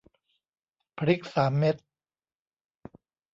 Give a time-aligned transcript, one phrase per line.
[0.97, 1.75] พริกสามเม็ด